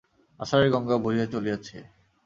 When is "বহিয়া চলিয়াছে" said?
0.97-1.77